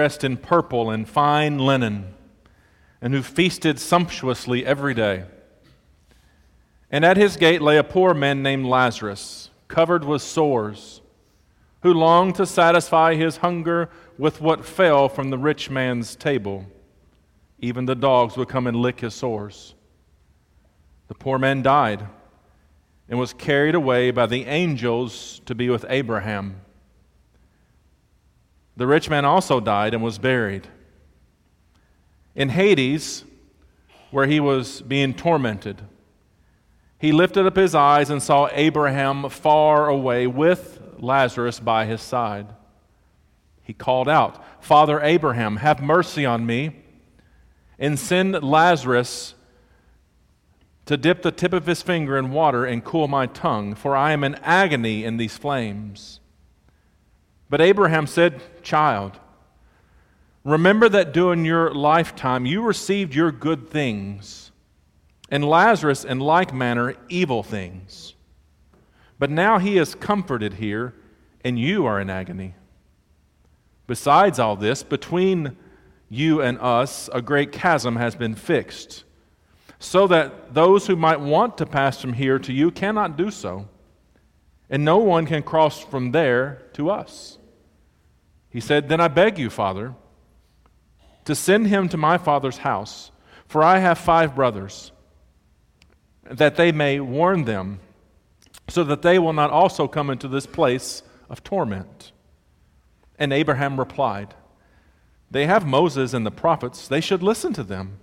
[0.00, 2.14] dressed in purple and fine linen,
[3.02, 5.24] and who feasted sumptuously every day.
[6.90, 11.02] And at his gate lay a poor man named Lazarus, covered with sores,
[11.82, 16.64] who longed to satisfy his hunger with what fell from the rich man's table.
[17.58, 19.74] Even the dogs would come and lick his sores.
[21.08, 22.06] The poor man died
[23.06, 26.62] and was carried away by the angels to be with Abraham.
[28.80, 30.66] The rich man also died and was buried.
[32.34, 33.26] In Hades,
[34.10, 35.82] where he was being tormented,
[36.98, 42.46] he lifted up his eyes and saw Abraham far away with Lazarus by his side.
[43.62, 46.76] He called out, Father Abraham, have mercy on me,
[47.78, 49.34] and send Lazarus
[50.86, 54.12] to dip the tip of his finger in water and cool my tongue, for I
[54.12, 56.20] am in agony in these flames.
[57.50, 59.18] But Abraham said, Child,
[60.44, 64.52] remember that during your lifetime you received your good things,
[65.28, 68.14] and Lazarus in like manner evil things.
[69.18, 70.94] But now he is comforted here,
[71.44, 72.54] and you are in agony.
[73.88, 75.56] Besides all this, between
[76.08, 79.02] you and us, a great chasm has been fixed,
[79.80, 83.68] so that those who might want to pass from here to you cannot do so,
[84.68, 87.38] and no one can cross from there to us.
[88.50, 89.94] He said, Then I beg you, Father,
[91.24, 93.10] to send him to my father's house,
[93.46, 94.92] for I have five brothers,
[96.24, 97.80] that they may warn them,
[98.68, 102.12] so that they will not also come into this place of torment.
[103.18, 104.34] And Abraham replied,
[105.30, 107.98] They have Moses and the prophets, they should listen to them.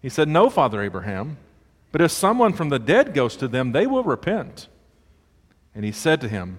[0.00, 1.38] He said, No, Father Abraham,
[1.92, 4.68] but if someone from the dead goes to them, they will repent.
[5.74, 6.58] And he said to him,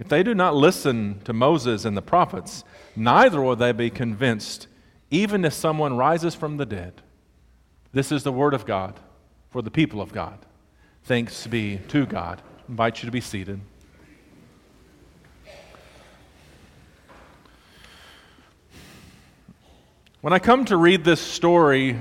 [0.00, 2.64] if they do not listen to Moses and the prophets,
[2.96, 4.66] neither will they be convinced,
[5.10, 7.02] even if someone rises from the dead.
[7.92, 8.98] This is the word of God
[9.50, 10.38] for the people of God.
[11.04, 12.40] Thanks be to God.
[12.40, 13.60] I invite you to be seated.
[20.22, 21.98] When I come to read this story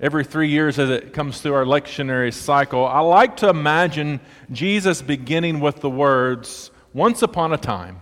[0.00, 4.20] every three years as it comes through our lectionary cycle, I like to imagine
[4.52, 8.00] Jesus beginning with the words, once upon a time.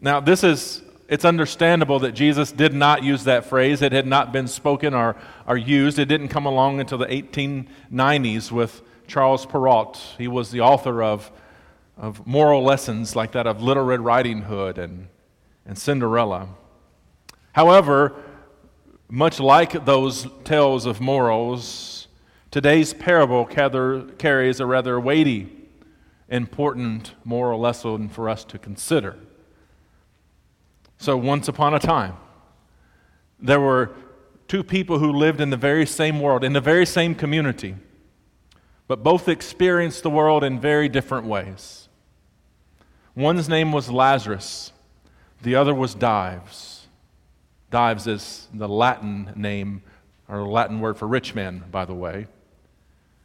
[0.00, 3.80] Now, this is, it's understandable that Jesus did not use that phrase.
[3.80, 5.14] It had not been spoken or,
[5.46, 6.00] or used.
[6.00, 10.16] It didn't come along until the 1890s with Charles Perrault.
[10.18, 11.30] He was the author of,
[11.96, 15.06] of moral lessons like that of Little Red Riding Hood and,
[15.64, 16.48] and Cinderella.
[17.52, 18.16] However,
[19.08, 22.08] much like those tales of morals,
[22.50, 25.57] today's parable carries a rather weighty
[26.28, 29.16] important moral lesson for us to consider.
[30.98, 32.16] So, once upon a time,
[33.38, 33.92] there were
[34.48, 37.76] two people who lived in the very same world, in the very same community,
[38.86, 41.88] but both experienced the world in very different ways.
[43.14, 44.72] One's name was Lazarus,
[45.42, 46.86] the other was Dives.
[47.70, 49.82] Dives is the Latin name,
[50.26, 52.26] or Latin word for rich man, by the way.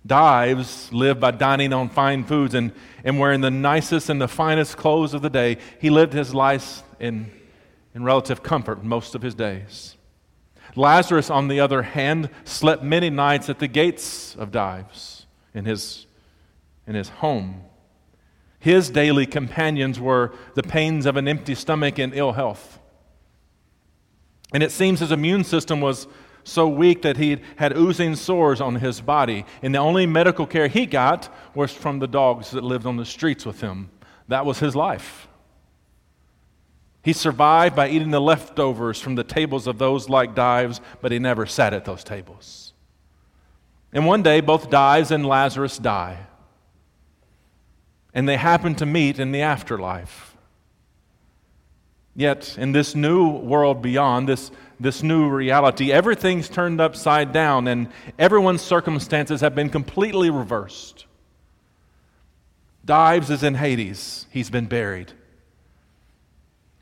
[0.06, 4.75] Dives lived by dining on fine foods and, and wearing the nicest and the finest
[4.75, 5.58] clothes of the day.
[5.80, 7.31] He lived his life in,
[7.96, 9.96] in relative comfort most of his days.
[10.75, 16.06] Lazarus, on the other hand, slept many nights at the gates of Dives in his,
[16.88, 17.64] in his home.
[18.59, 22.80] His daily companions were the pains of an empty stomach and ill health.
[24.53, 26.08] And it seems his immune system was
[26.44, 29.46] so weak that he had oozing sores on his body.
[29.62, 33.06] And the only medical care he got was from the dogs that lived on the
[33.06, 33.90] streets with him.
[34.28, 35.28] That was his life.
[37.03, 41.20] He survived by eating the leftovers from the tables of those like Dives, but he
[41.20, 42.74] never sat at those tables.
[43.92, 46.28] And one day, both Dives and Lazarus die.
[48.14, 50.33] And they happen to meet in the afterlife.
[52.16, 54.52] Yet, in this new world beyond, this
[54.84, 55.91] this new reality.
[55.91, 57.88] Everything's turned upside down, and
[58.20, 61.05] everyone's circumstances have been completely reversed.
[62.85, 65.14] Dives is in Hades, he's been buried.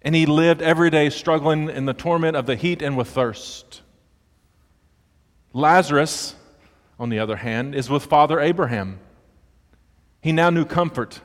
[0.01, 3.83] And he lived every day struggling in the torment of the heat and with thirst.
[5.53, 6.33] Lazarus,
[6.99, 8.99] on the other hand, is with Father Abraham.
[10.21, 11.21] He now knew comfort,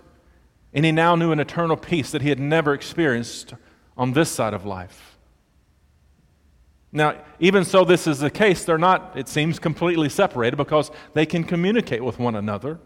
[0.75, 3.55] and he now knew an eternal peace that he had never experienced
[3.97, 5.17] on this side of life.
[6.93, 11.27] Now, even so, this is the case, they're not, it seems, completely separated because they
[11.27, 12.79] can communicate with one another.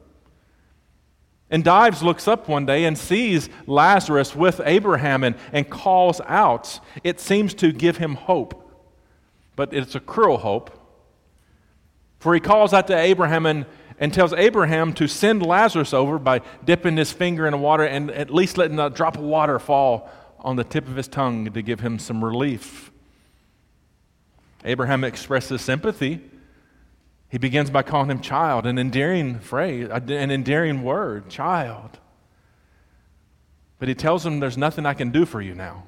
[1.50, 6.80] And Dives looks up one day and sees Lazarus with Abraham and, and calls out.
[7.02, 8.70] It seems to give him hope,
[9.56, 10.76] but it's a cruel hope.
[12.20, 13.66] For he calls out to Abraham and,
[13.98, 18.30] and tells Abraham to send Lazarus over by dipping his finger in water and at
[18.32, 20.08] least letting a drop of water fall
[20.42, 22.90] on the tip of his tongue to give him some relief.
[24.64, 26.20] Abraham expresses sympathy
[27.30, 31.98] he begins by calling him child, an endearing phrase, an endearing word, child.
[33.78, 35.84] But he tells him, There's nothing I can do for you now.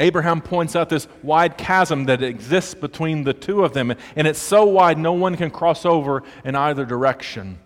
[0.00, 4.40] Abraham points out this wide chasm that exists between the two of them, and it's
[4.40, 7.60] so wide no one can cross over in either direction.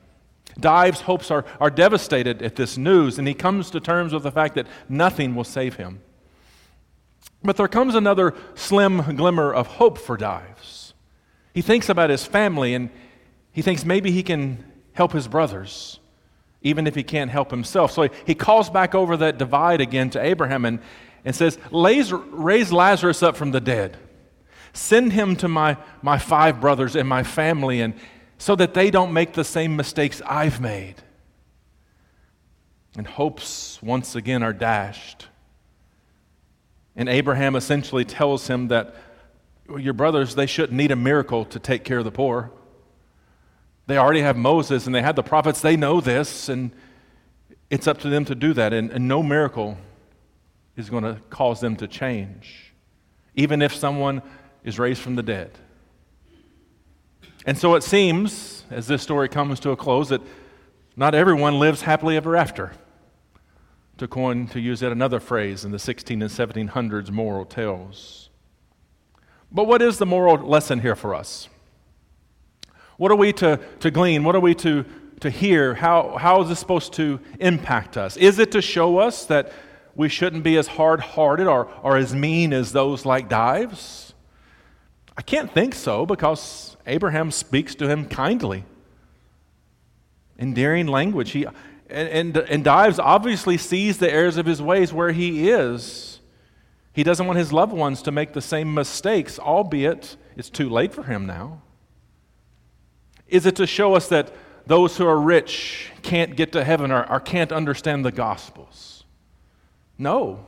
[0.60, 4.32] Dives' hopes are, are devastated at this news, and he comes to terms with the
[4.32, 6.00] fact that nothing will save him.
[7.43, 10.94] But there comes another slim glimmer of hope for Dives.
[11.55, 12.90] He thinks about his family and
[13.52, 15.99] he thinks maybe he can help his brothers,
[16.62, 17.93] even if he can't help himself.
[17.93, 20.81] So he calls back over that divide again to Abraham and,
[21.25, 23.96] and says, Raise Lazarus up from the dead.
[24.72, 27.94] Send him to my, my five brothers and my family, and
[28.38, 30.94] so that they don't make the same mistakes I've made.
[32.96, 35.26] And hopes once again are dashed.
[36.96, 38.94] And Abraham essentially tells him that
[39.69, 42.50] your brothers, they shouldn't need a miracle to take care of the poor.
[43.87, 45.61] They already have Moses and they have the prophets.
[45.61, 46.73] They know this, and
[47.70, 48.73] it's up to them to do that.
[48.73, 49.76] And, and no miracle
[50.76, 52.73] is going to cause them to change,
[53.34, 54.23] even if someone
[54.64, 55.50] is raised from the dead.
[57.48, 60.20] And so it seems, as this story comes to a close, that
[60.96, 62.72] not everyone lives happily ever after.
[63.96, 68.28] To coin, to use yet another phrase in the 16 and 1700s moral tales.
[69.50, 71.48] But what is the moral lesson here for us?
[72.98, 74.24] What are we to, to glean?
[74.24, 74.84] What are we to,
[75.20, 75.72] to hear?
[75.72, 78.18] How, how is this supposed to impact us?
[78.18, 79.52] Is it to show us that
[79.94, 84.12] we shouldn't be as hard hearted or, or as mean as those like Dives?
[85.16, 88.64] I can't think so because Abraham speaks to him kindly,
[90.38, 91.31] endearing language.
[91.32, 91.46] He,
[91.90, 96.20] and, and, and Dives obviously sees the errors of his ways where he is.
[96.94, 100.93] He doesn't want his loved ones to make the same mistakes, albeit it's too late
[100.93, 101.61] for him now.
[103.29, 104.32] Is it to show us that
[104.67, 109.05] those who are rich can't get to heaven or, or can't understand the Gospels?
[109.99, 110.46] No.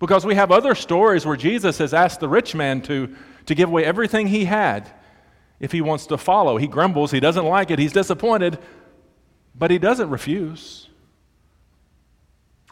[0.00, 3.14] Because we have other stories where Jesus has asked the rich man to,
[3.46, 4.90] to give away everything he had
[5.60, 6.56] if he wants to follow.
[6.56, 8.58] He grumbles, he doesn't like it, he's disappointed,
[9.54, 10.88] but he doesn't refuse.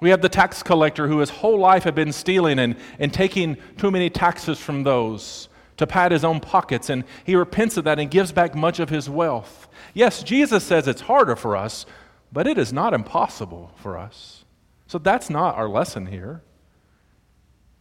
[0.01, 3.57] We have the tax collector who his whole life had been stealing and, and taking
[3.79, 7.99] too many taxes from those to pad his own pockets, and he repents of that
[7.99, 9.69] and gives back much of his wealth.
[9.93, 11.87] Yes, Jesus says it's harder for us,
[12.33, 14.45] but it is not impossible for us.
[14.87, 16.43] So that's not our lesson here.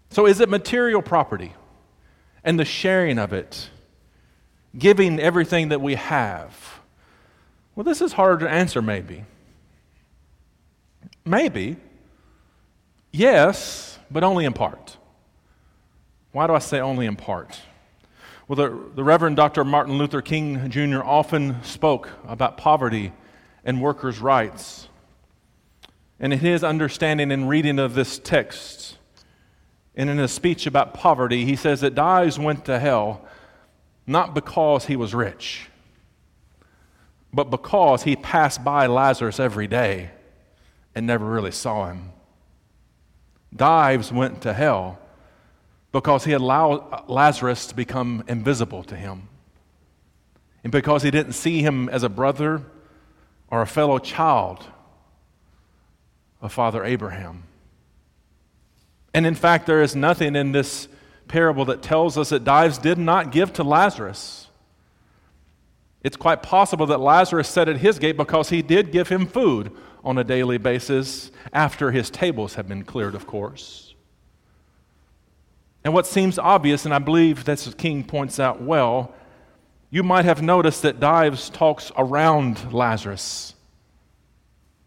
[0.10, 1.54] So is it material property
[2.44, 3.70] and the sharing of it,
[4.78, 6.80] giving everything that we have?
[7.76, 9.26] Well, this is hard to answer, maybe.
[11.26, 11.78] Maybe.
[13.12, 14.98] Yes, but only in part.
[16.32, 17.60] Why do I say only in part?
[18.48, 19.64] Well, the, the Reverend Dr.
[19.64, 21.02] Martin Luther King Jr.
[21.04, 23.14] often spoke about poverty
[23.64, 24.90] and workers' rights.
[26.20, 28.98] And in his understanding and reading of this text,
[29.96, 33.26] and in a speech about poverty, he says that Dives went to hell
[34.06, 35.68] not because he was rich,
[37.34, 40.12] but because he passed by Lazarus every day
[40.94, 42.12] and never really saw him.
[43.56, 45.00] Dives went to hell
[45.92, 49.30] because he allowed Lazarus to become invisible to him.
[50.64, 52.64] And because he didn't see him as a brother
[53.50, 54.66] or a fellow child
[56.42, 57.44] of Father Abraham.
[59.14, 60.88] And in fact, there is nothing in this
[61.34, 64.50] parable that tells us that Dives did not give to Lazarus.
[66.04, 69.72] It's quite possible that Lazarus sat at his gate because he did give him food
[70.04, 73.96] on a daily basis after his tables have been cleared, of course.
[75.84, 79.12] And what seems obvious, and I believe that's King points out well,
[79.90, 83.56] you might have noticed that Dives talks around Lazarus,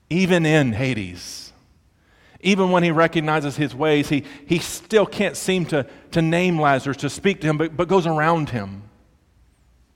[0.08, 1.45] even in Hades.
[2.40, 6.98] Even when he recognizes his ways, he, he still can't seem to, to name Lazarus,
[6.98, 8.82] to speak to him, but, but goes around him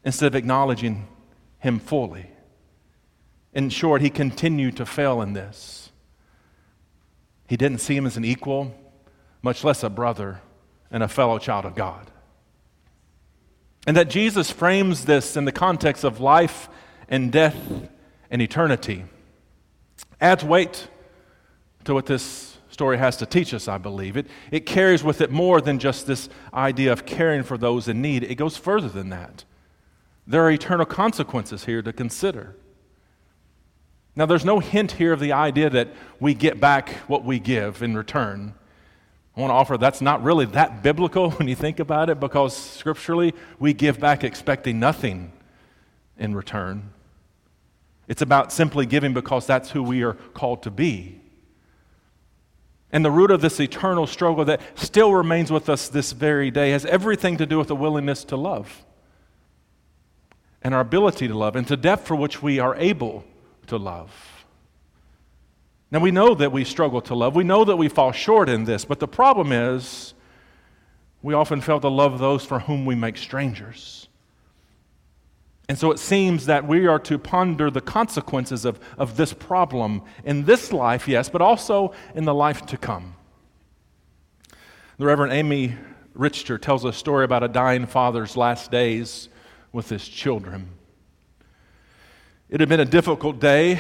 [0.04, 1.06] instead of acknowledging
[1.59, 2.30] him fully.
[3.52, 5.90] In short, he continued to fail in this.
[7.49, 8.75] He didn't see him as an equal,
[9.42, 10.40] much less a brother
[10.90, 12.11] and a fellow child of God.
[13.87, 16.68] And that Jesus frames this in the context of life
[17.09, 17.56] and death
[18.30, 19.04] and eternity.
[20.20, 20.87] adds weight
[21.84, 24.16] to what this story has to teach us, I believe.
[24.16, 28.00] It, it carries with it more than just this idea of caring for those in
[28.00, 29.44] need, it goes further than that.
[30.26, 32.56] There are eternal consequences here to consider.
[34.14, 37.82] Now, there's no hint here of the idea that we get back what we give
[37.82, 38.54] in return.
[39.37, 42.56] I want to offer that's not really that biblical when you think about it because
[42.56, 45.32] scripturally we give back expecting nothing
[46.18, 46.90] in return.
[48.08, 51.20] It's about simply giving because that's who we are called to be.
[52.92, 56.70] And the root of this eternal struggle that still remains with us this very day
[56.70, 58.85] has everything to do with the willingness to love
[60.62, 63.25] and our ability to love and the depth for which we are able
[63.68, 64.44] to love.
[65.90, 67.35] Now, we know that we struggle to love.
[67.35, 70.14] We know that we fall short in this, but the problem is
[71.23, 74.09] we often fail to love those for whom we make strangers.
[75.70, 80.02] And so it seems that we are to ponder the consequences of, of this problem
[80.24, 83.14] in this life, yes, but also in the life to come.
[84.98, 85.76] The Reverend Amy
[86.12, 89.28] Richter tells a story about a dying father's last days
[89.70, 90.70] with his children.
[92.48, 93.78] It had been a difficult day,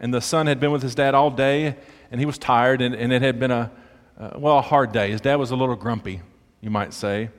[0.00, 1.76] and the son had been with his dad all day,
[2.10, 3.70] and he was tired, and, and it had been a,
[4.18, 5.12] uh, well, a hard day.
[5.12, 6.20] His dad was a little grumpy,
[6.60, 7.30] you might say.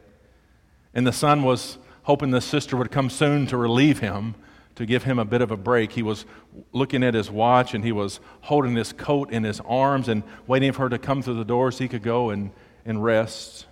[0.93, 1.79] And the son was
[2.09, 4.33] hoping the sister would come soon to relieve him,
[4.73, 5.91] to give him a bit of a break.
[5.91, 6.25] He was
[6.73, 10.71] looking at his watch and he was holding his coat in his arms and waiting
[10.71, 12.49] for her to come through the door so he could go and,
[12.83, 13.67] and rest.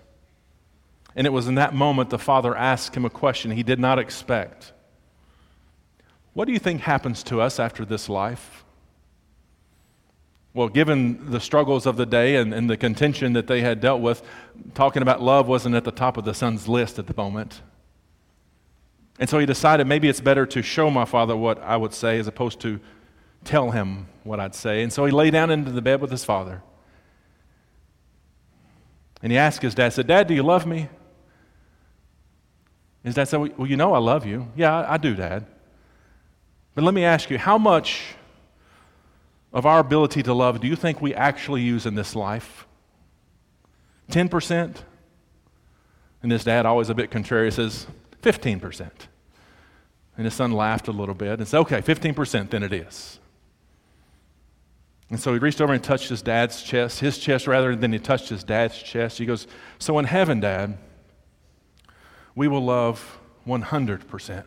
[1.16, 3.98] And it was in that moment the father asked him a question he did not
[3.98, 4.72] expect.
[6.34, 8.64] What do you think happens to us after this life?
[10.54, 14.02] Well, given the struggles of the day and, and the contention that they had dealt
[14.02, 14.22] with,
[14.76, 17.64] talking about love wasn't at the top of the son's list at the moment.
[19.20, 22.20] And so he decided maybe it's better to show my father what I would say
[22.20, 22.80] as opposed to
[23.44, 24.84] tell him what I'd say.
[24.84, 26.62] And so he lay down into the bed with his father.
[29.24, 30.90] And he asked his dad, said, Dad, do you love me?
[33.04, 34.52] His dad said, Well, you know I love you.
[34.56, 35.46] Yeah, I, do, Dad.
[36.76, 38.16] But let me ask you, how much
[39.54, 42.68] of our ability to love do you think we actually use in this life?
[44.12, 44.76] 10%?
[46.22, 47.88] And his dad, always a bit contrary, says,
[48.22, 48.90] 15%.
[50.18, 53.20] And his son laughed a little bit and said, Okay, 15%, then it is.
[55.10, 58.00] And so he reached over and touched his dad's chest, his chest rather than he
[58.00, 59.20] touched his dad's chest.
[59.20, 59.48] He goes,
[59.80, 60.78] So in heaven, Dad,
[62.36, 64.44] we will love 100%.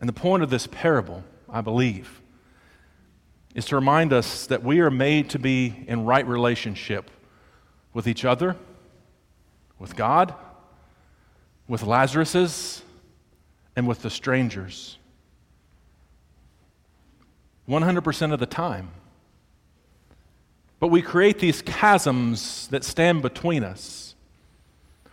[0.00, 2.22] And the point of this parable, I believe,
[3.54, 7.10] is to remind us that we are made to be in right relationship
[7.92, 8.56] with each other,
[9.78, 10.34] with God,
[11.68, 12.82] with Lazarus's
[13.74, 14.98] and with the strangers.
[17.68, 18.90] 100% of the time.
[20.78, 24.14] But we create these chasms that stand between us.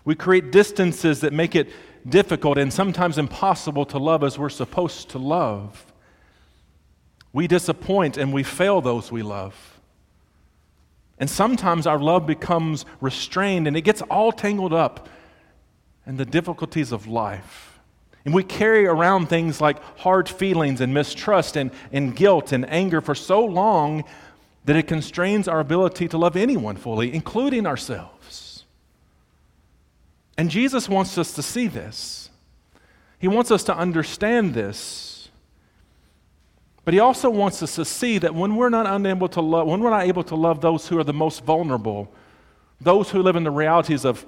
[0.06, 1.70] We create distances that make it
[2.08, 5.86] difficult and sometimes impossible to love as we're supposed to love.
[7.32, 9.80] We disappoint and we fail those we love.
[11.18, 15.08] And sometimes our love becomes restrained and it gets all tangled up
[16.06, 17.80] and the difficulties of life.
[18.26, 23.02] And we carry around things like hard feelings and mistrust and, and guilt and anger
[23.02, 24.04] for so long
[24.66, 28.64] that it constrains our ability to love anyone fully, including ourselves.
[30.38, 32.30] And Jesus wants us to see this.
[33.20, 35.30] He wants us to understand this.
[36.86, 39.80] But he also wants us to see that when we're not unable to love, when
[39.80, 42.12] we're not able to love those who are the most vulnerable,
[42.82, 44.26] those who live in the realities of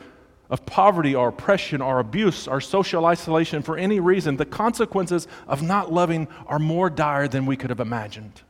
[0.49, 5.61] of poverty or oppression or abuse or social isolation for any reason, the consequences of
[5.61, 8.41] not loving are more dire than we could have imagined.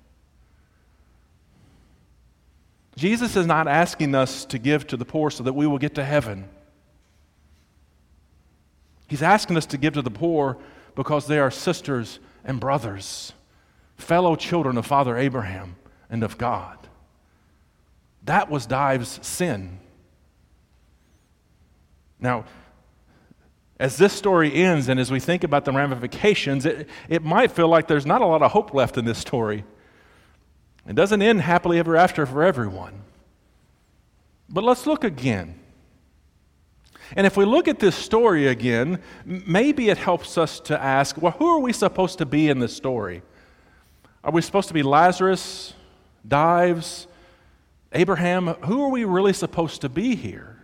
[2.96, 5.96] Jesus is not asking us to give to the poor so that we will get
[5.96, 6.48] to heaven.
[9.08, 10.58] He's asking us to give to the poor
[10.96, 13.34] because they are sisters and brothers,
[13.98, 15.76] fellow children of Father Abraham
[16.10, 16.78] and of God.
[18.24, 19.80] That was Dive's sin.
[22.20, 22.46] Now,
[23.80, 27.68] as this story ends and as we think about the ramifications, it, it might feel
[27.68, 29.66] like there's not a lot of hope left in this story.
[30.88, 33.02] It doesn't end happily ever after for everyone.
[34.48, 35.60] But let's look again.
[37.16, 41.34] And if we look at this story again, maybe it helps us to ask well,
[41.34, 43.22] who are we supposed to be in this story?
[44.24, 45.74] Are we supposed to be Lazarus,
[46.28, 47.08] Dives,
[47.92, 48.48] Abraham?
[48.48, 50.55] Who are we really supposed to be here?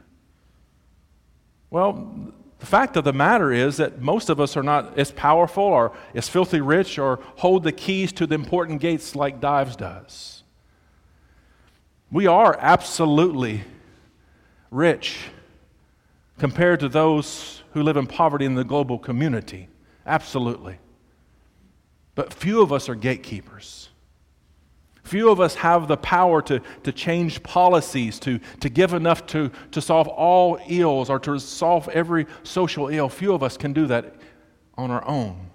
[1.71, 5.63] Well, The fact of the matter is that most of us are not as powerful
[5.63, 10.43] or as filthy rich or hold the keys to the important gates like Dives does.
[12.11, 13.63] We are absolutely
[14.69, 15.17] rich
[16.37, 19.67] compared to those who live in poverty in the global community.
[20.05, 20.77] Absolutely.
[22.13, 23.89] But few of us are gatekeepers.
[25.03, 29.51] Few of us have the power to, to change policies, to, to give enough to,
[29.71, 33.09] to solve all ills or to solve every social ill.
[33.09, 34.15] Few of us can do that
[34.77, 35.49] on our own.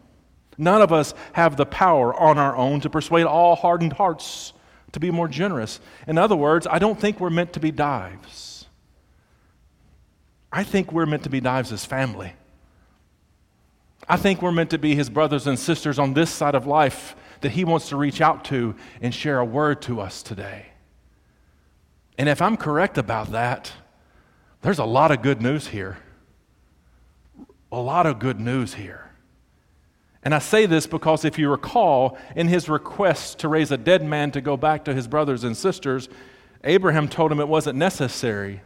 [0.58, 4.52] None of us have the power on our own to persuade all hardened hearts
[4.92, 5.80] to be more generous.
[6.06, 8.66] In other words, I don't think we're meant to be dives.
[10.50, 12.32] I think we're meant to be dives as family.
[14.08, 17.14] I think we're meant to be his brothers and sisters on this side of life
[17.40, 20.66] that he wants to reach out to and share a word to us today.
[22.18, 23.72] And if I'm correct about that,
[24.62, 25.98] there's a lot of good news here.
[27.70, 29.10] A lot of good news here.
[30.22, 34.02] And I say this because if you recall, in his request to raise a dead
[34.02, 36.08] man to go back to his brothers and sisters,
[36.64, 38.60] Abraham told him it wasn't necessary.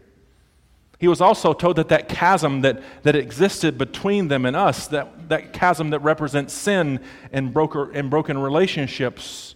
[1.00, 5.30] He was also told that that chasm that, that existed between them and us, that,
[5.30, 7.00] that chasm that represents sin
[7.32, 9.54] and, broker, and broken relationships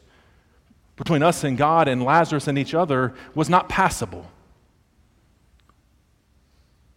[0.96, 4.24] between us and God and Lazarus and each other, was not passable.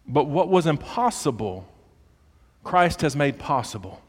[0.06, 1.68] But what was impossible,
[2.64, 4.00] Christ has made possible.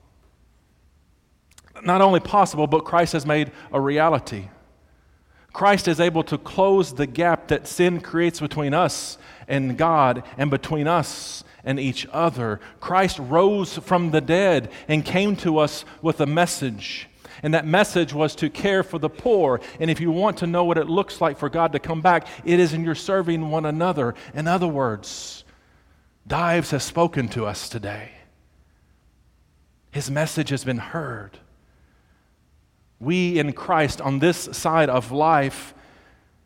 [1.83, 4.47] Not only possible, but Christ has made a reality.
[5.53, 10.51] Christ is able to close the gap that sin creates between us and God and
[10.51, 12.59] between us and each other.
[12.79, 17.07] Christ rose from the dead and came to us with a message.
[17.41, 19.61] And that message was to care for the poor.
[19.79, 22.27] And if you want to know what it looks like for God to come back,
[22.45, 24.13] it is in your serving one another.
[24.33, 25.43] In other words,
[26.29, 28.11] Dives has spoken to us today.
[29.89, 31.39] His message has been heard.
[32.99, 35.73] We in Christ on this side of life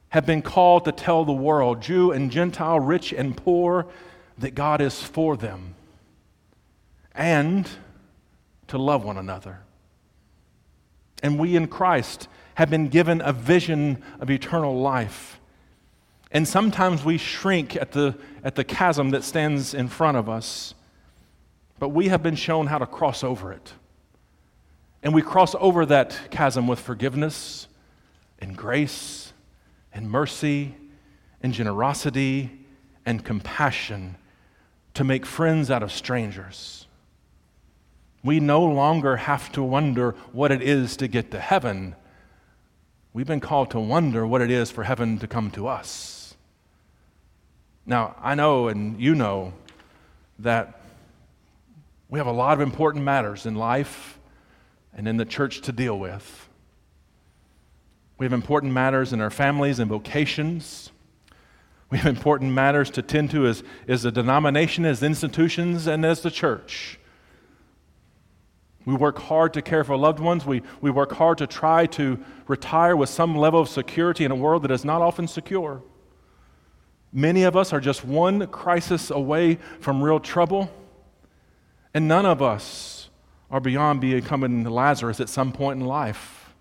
[0.10, 3.88] have been called to tell the world, Jew and Gentile, rich and poor,
[4.38, 5.76] that God is for them
[7.16, 7.70] and
[8.68, 9.60] to love one another.
[11.22, 15.40] And we in Christ have been given a vision of eternal life.
[16.32, 20.74] And sometimes we shrink at the, at the chasm that stands in front of us,
[21.80, 23.74] but we have been shown how to cross over it.
[25.04, 27.68] And we cross over that chasm with forgiveness
[28.40, 29.34] and grace
[29.94, 30.76] and mercy
[31.42, 32.52] and generosity
[33.06, 34.16] and compassion
[34.94, 36.88] to make friends out of strangers.
[38.24, 41.96] We no longer have to wonder what it is to get to heaven.
[43.12, 46.36] We've been called to wonder what it is for heaven to come to us.
[47.86, 49.52] Now, I know and you know
[50.40, 50.80] that
[52.10, 54.18] we have a lot of important matters in life
[54.96, 56.50] and in the church to deal with.
[58.18, 60.92] We have important matters in our families and vocations.
[61.90, 66.22] We have important matters to tend to as, as a denomination, as institutions, and as
[66.22, 67.00] the church.
[68.86, 70.46] We work hard to care for loved ones.
[70.46, 74.36] We, we work hard to try to retire with some level of security in a
[74.36, 75.82] world that is not often secure.
[77.12, 80.72] Many of us are just one crisis away from real trouble,
[81.94, 83.03] and none of us
[83.54, 86.52] are beyond becoming Lazarus at some point in life.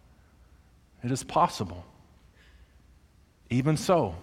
[1.03, 1.87] It is possible.
[3.49, 4.15] Even so,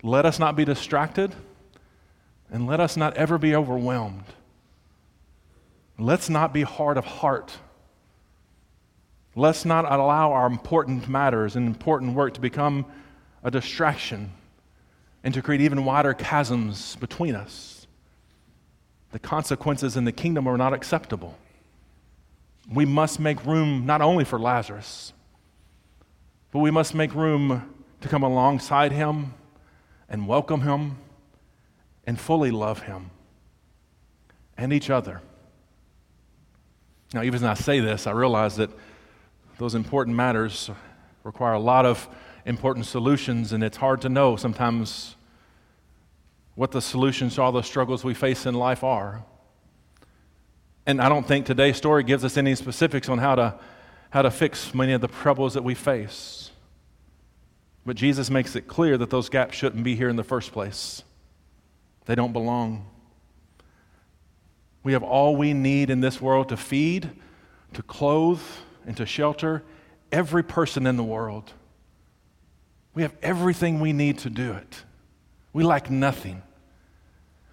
[0.00, 1.34] let us not be distracted
[2.52, 4.22] and let us not ever be overwhelmed.
[5.98, 7.56] Let's not be hard of heart.
[9.34, 12.86] Let's not allow our important matters and important work to become
[13.42, 14.30] a distraction
[15.24, 17.88] and to create even wider chasms between us.
[19.10, 21.36] The consequences in the kingdom are not acceptable
[22.72, 25.12] we must make room not only for Lazarus,
[26.50, 29.34] but we must make room to come alongside him
[30.08, 30.98] and welcome him
[32.06, 33.10] and fully love him
[34.56, 35.20] and each other.
[37.14, 38.70] Now, even as I say this, I realize that
[39.58, 40.70] those important matters
[41.24, 42.08] require a lot of
[42.44, 45.16] important solutions, and it's hard to know sometimes
[46.54, 49.24] what the solutions to all the struggles we face in life are.
[50.88, 53.54] And I don't think today's story gives us any specifics on how to,
[54.08, 56.50] how to fix many of the troubles that we face.
[57.84, 61.04] But Jesus makes it clear that those gaps shouldn't be here in the first place,
[62.06, 62.86] they don't belong.
[64.82, 67.10] We have all we need in this world to feed,
[67.74, 68.40] to clothe,
[68.86, 69.62] and to shelter
[70.10, 71.52] every person in the world.
[72.94, 74.84] We have everything we need to do it.
[75.52, 76.42] We lack nothing.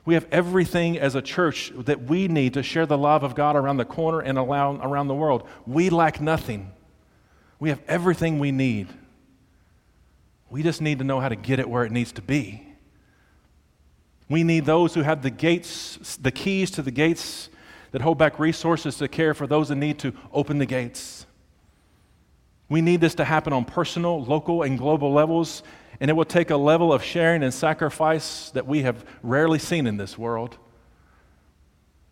[0.05, 3.55] We have everything as a church that we need to share the love of God
[3.55, 5.47] around the corner and around the world.
[5.65, 6.71] We lack nothing.
[7.59, 8.87] We have everything we need.
[10.49, 12.61] We just need to know how to get it where it needs to be.
[14.29, 17.49] We need those who have the gates, the keys to the gates
[17.91, 21.25] that hold back resources to care for those in need to open the gates.
[22.69, 25.63] We need this to happen on personal, local, and global levels,
[25.99, 29.88] and it will take a level of sharing and sacrifice that we have rarely seen
[29.88, 30.58] in this world.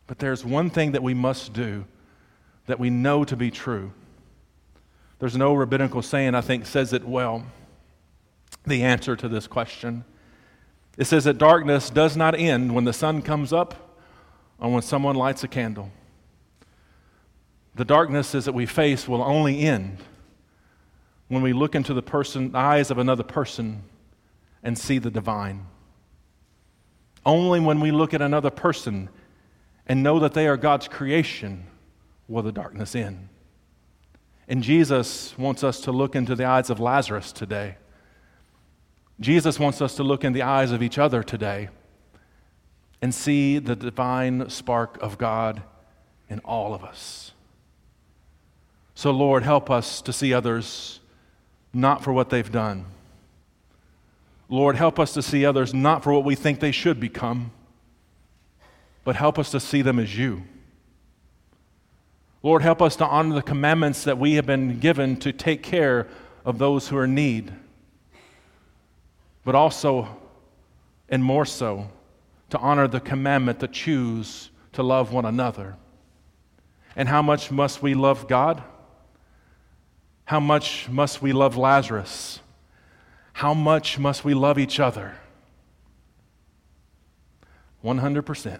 [0.07, 1.85] But there's one thing that we must do
[2.67, 3.91] that we know to be true.
[5.19, 7.45] There's old rabbinical saying, I think, says it well
[8.65, 10.05] the answer to this question.
[10.97, 13.97] It says that darkness does not end when the sun comes up
[14.59, 15.91] or when someone lights a candle.
[17.75, 19.97] The darknesses that we face will only end
[21.33, 23.83] when we look into the person, eyes of another person
[24.63, 25.65] and see the divine.
[27.25, 29.09] Only when we look at another person
[29.87, 31.65] and know that they are God's creation
[32.27, 33.29] will the darkness end.
[34.47, 37.77] And Jesus wants us to look into the eyes of Lazarus today.
[39.19, 41.69] Jesus wants us to look in the eyes of each other today
[43.01, 45.63] and see the divine spark of God
[46.29, 47.31] in all of us.
[48.95, 50.99] So, Lord, help us to see others
[51.73, 52.85] not for what they've done.
[54.49, 57.51] Lord, help us to see others not for what we think they should become,
[59.03, 60.43] but help us to see them as you.
[62.43, 66.07] Lord, help us to honor the commandments that we have been given to take care
[66.45, 67.53] of those who are in need,
[69.45, 70.07] but also,
[71.09, 71.89] and more so,
[72.49, 75.77] to honor the commandment to choose to love one another.
[76.95, 78.61] And how much must we love God?
[80.25, 82.39] How much must we love Lazarus?
[83.33, 85.17] How much must we love each other?
[87.83, 88.59] 100%.